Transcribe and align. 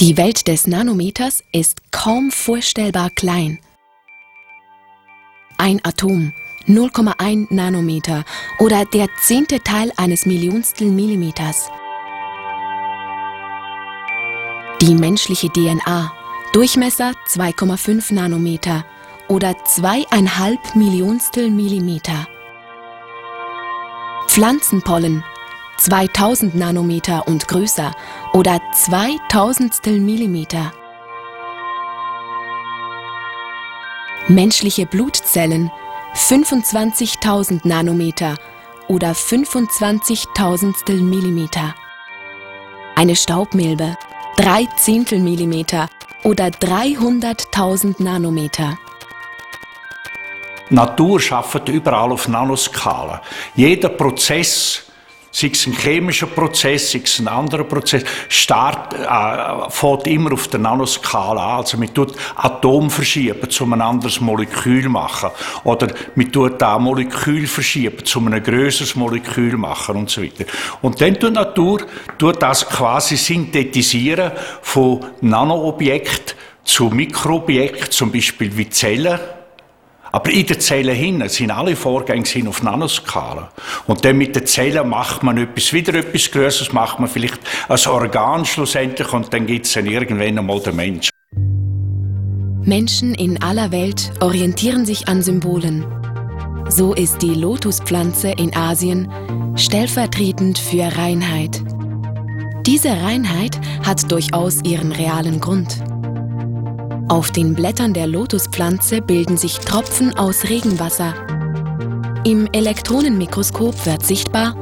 Die 0.00 0.16
Welt 0.16 0.48
des 0.48 0.66
Nanometers 0.66 1.44
ist 1.52 1.92
kaum 1.92 2.30
vorstellbar 2.30 3.10
klein. 3.10 3.58
Ein 5.58 5.78
Atom, 5.84 6.32
0,1 6.66 7.48
Nanometer 7.50 8.24
oder 8.60 8.86
der 8.86 9.08
zehnte 9.20 9.62
Teil 9.62 9.92
eines 9.98 10.24
Millionstel 10.24 10.88
Millimeters. 10.90 11.68
Die 14.80 14.94
menschliche 14.94 15.50
DNA, 15.50 16.10
Durchmesser 16.54 17.12
2,5 17.28 18.14
Nanometer 18.14 18.86
oder 19.28 19.54
zweieinhalb 19.66 20.74
Millionstel 20.74 21.50
Millimeter. 21.50 22.26
Pflanzenpollen, 24.28 25.22
2000 25.80 26.54
Nanometer 26.54 27.26
und 27.26 27.48
größer 27.48 27.92
oder 28.34 28.60
2000 28.74 29.86
Millimeter. 29.86 30.72
Menschliche 34.28 34.84
Blutzellen 34.84 35.70
25.000 36.14 37.66
Nanometer 37.66 38.36
oder 38.88 39.12
25.000 39.12 41.00
Millimeter. 41.00 41.74
Eine 42.94 43.16
Staubmilbe 43.16 43.96
3 44.36 44.68
Zehntel 44.76 45.18
Millimeter 45.20 45.88
oder 46.24 46.48
300.000 46.48 48.02
Nanometer. 48.02 48.78
Natur 50.68 51.18
schafft 51.18 51.70
überall 51.70 52.12
auf 52.12 52.28
Nanoskala. 52.28 53.22
Jeder 53.54 53.88
Prozess 53.88 54.89
sei 55.32 55.50
es 55.52 55.66
ein 55.66 55.72
chemischer 55.72 56.26
Prozess, 56.26 56.92
sei 56.92 57.02
es 57.04 57.18
ein 57.18 57.28
anderer 57.28 57.64
Prozess, 57.64 58.04
start, 58.28 58.94
äh, 58.94 59.70
fährt 59.70 60.06
immer 60.06 60.32
auf 60.32 60.48
der 60.48 60.60
Nanoskala 60.60 61.54
an. 61.54 61.60
Also 61.60 61.78
man 61.78 61.92
tut 61.92 62.14
Atom 62.36 62.90
verschieben, 62.90 63.48
um 63.60 63.72
ein 63.72 63.80
anderes 63.80 64.20
Molekül 64.20 64.88
machen. 64.88 65.30
Oder 65.64 65.88
man 66.14 66.32
tut 66.32 66.60
da 66.60 66.78
Molekül 66.78 67.46
verschieben, 67.46 68.04
um 68.14 68.32
ein 68.32 68.42
größeres 68.42 68.96
Molekül 68.96 69.56
machen 69.56 69.96
und 69.96 70.10
so 70.10 70.22
weiter. 70.22 70.44
Und 70.82 71.00
dann 71.00 71.18
tut 71.18 71.34
Natur 71.34 71.86
tut 72.18 72.42
das 72.42 72.68
quasi 72.68 73.16
synthetisieren 73.16 74.32
von 74.62 75.04
Nanoobjekt 75.20 76.36
zu 76.64 76.84
Mikroobjekt, 76.84 77.92
zum 77.92 78.12
Beispiel 78.12 78.56
wie 78.56 78.68
Zellen 78.68 79.18
aber 80.12 80.30
in 80.30 80.46
den 80.46 80.60
Zellen 80.60 80.94
hin 80.94 81.28
sind 81.28 81.50
alle 81.50 81.76
Vorgänge 81.76 82.48
auf 82.48 82.62
Nanoskala. 82.62 83.50
Und 83.86 84.04
dann 84.04 84.18
mit 84.18 84.34
den 84.34 84.46
Zellen 84.46 84.88
macht 84.88 85.22
man 85.22 85.38
etwas, 85.38 85.72
wieder 85.72 85.94
etwas 85.94 86.30
Größeres, 86.30 86.72
macht 86.72 86.98
man 86.98 87.08
vielleicht 87.08 87.38
ein 87.68 87.78
Organ 87.86 88.44
schlussendlich 88.44 89.12
und 89.12 89.32
dann 89.32 89.46
gibt 89.46 89.66
es 89.66 89.72
dann 89.72 89.86
irgendwann 89.86 90.38
einmal 90.38 90.60
den 90.60 90.76
Mensch. 90.76 91.10
Menschen 92.62 93.14
in 93.14 93.42
aller 93.42 93.72
Welt 93.72 94.12
orientieren 94.20 94.84
sich 94.84 95.08
an 95.08 95.22
Symbolen. 95.22 95.86
So 96.68 96.94
ist 96.94 97.22
die 97.22 97.34
Lotuspflanze 97.34 98.30
in 98.30 98.54
Asien 98.54 99.10
stellvertretend 99.56 100.58
für 100.58 100.96
Reinheit. 100.96 101.62
Diese 102.66 102.90
Reinheit 102.90 103.58
hat 103.84 104.10
durchaus 104.12 104.62
ihren 104.62 104.92
realen 104.92 105.40
Grund. 105.40 105.82
Auf 107.10 107.32
den 107.32 107.54
Blättern 107.56 107.92
der 107.92 108.06
Lotuspflanze 108.06 109.02
bilden 109.02 109.36
sich 109.36 109.58
Tropfen 109.58 110.16
aus 110.16 110.44
Regenwasser. 110.44 111.12
Im 112.24 112.46
Elektronenmikroskop 112.52 113.84
wird 113.84 114.06
sichtbar, 114.06 114.54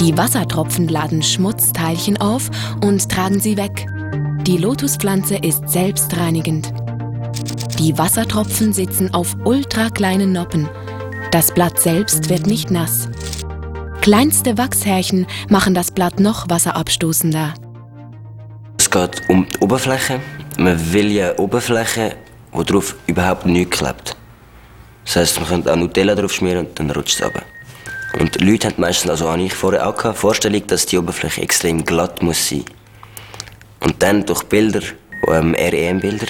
die 0.00 0.18
Wassertropfen 0.18 0.88
laden 0.88 1.22
Schmutzteilchen 1.22 2.16
auf 2.16 2.50
und 2.82 3.08
tragen 3.08 3.38
sie 3.38 3.56
weg. 3.56 3.86
Die 4.42 4.56
Lotuspflanze 4.56 5.36
ist 5.36 5.68
selbstreinigend. 5.68 6.72
Die 7.78 7.96
Wassertropfen 7.96 8.72
sitzen 8.72 9.14
auf 9.14 9.36
ultrakleinen 9.44 10.32
Noppen. 10.32 10.68
Das 11.30 11.54
Blatt 11.54 11.78
selbst 11.78 12.28
wird 12.28 12.48
nicht 12.48 12.72
nass. 12.72 13.08
Kleinste 14.00 14.58
Wachshärchen 14.58 15.28
machen 15.48 15.74
das 15.74 15.92
Blatt 15.92 16.18
noch 16.18 16.48
wasserabstoßender. 16.48 17.54
Es 18.80 18.90
geht 18.90 19.22
um 19.28 19.46
die 19.46 19.58
Oberfläche 19.58 20.18
man 20.58 20.92
will 20.92 21.10
ja 21.10 21.38
Oberfläche, 21.38 22.16
wo 22.52 22.62
drauf 22.62 22.96
überhaupt 23.06 23.46
nichts 23.46 23.78
klebt. 23.78 24.16
Das 25.04 25.16
heisst, 25.16 25.38
man 25.38 25.48
könnte 25.48 25.72
auch 25.72 25.76
Nutella 25.76 26.14
drauf 26.14 26.32
schmieren 26.32 26.66
und 26.66 26.78
dann 26.78 26.90
rutscht 26.90 27.20
es 27.20 27.24
runter. 27.24 27.42
Und 28.20 28.40
die 28.40 28.44
Leute 28.44 28.68
haben 28.68 28.80
meistens, 28.80 29.10
also 29.10 29.28
habe 29.28 29.42
ich 29.42 29.54
vorher 29.54 29.86
auch 29.86 30.00
die 30.00 30.16
Vorstellung, 30.16 30.66
dass 30.66 30.86
die 30.86 30.98
Oberfläche 30.98 31.42
extrem 31.42 31.84
glatt 31.84 32.22
muss 32.22 32.48
sein. 32.48 32.64
Und 33.80 34.02
dann 34.02 34.24
durch 34.24 34.44
Bilder, 34.44 34.80
ähm, 35.28 35.54
REM-Bilder, 35.54 36.28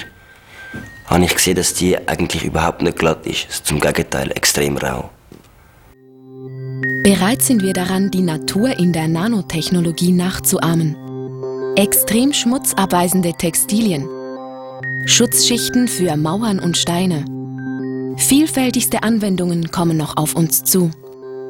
habe 1.05 1.23
ich 1.23 1.35
gesehen, 1.35 1.55
dass 1.55 1.73
die 1.73 1.95
eigentlich 2.07 2.43
überhaupt 2.43 2.81
nicht 2.81 2.97
glatt 2.97 3.25
ist. 3.27 3.65
Zum 3.65 3.79
Gegenteil, 3.79 4.31
extrem 4.31 4.77
rau. 4.77 5.09
Bereits 7.03 7.47
sind 7.47 7.61
wir 7.61 7.73
daran, 7.73 8.09
die 8.09 8.21
Natur 8.21 8.77
in 8.79 8.91
der 8.91 9.07
Nanotechnologie 9.07 10.11
nachzuahmen. 10.11 10.95
Extrem 11.75 12.33
schmutzabweisende 12.33 13.33
Textilien, 13.33 14.07
Schutzschichten 15.07 15.87
für 15.87 16.17
Mauern 16.17 16.59
und 16.59 16.77
Steine. 16.77 17.25
Vielfältigste 18.17 19.03
Anwendungen 19.03 19.69
kommen 19.69 19.97
noch 19.97 20.17
auf 20.17 20.35
uns 20.35 20.63
zu. 20.63 20.89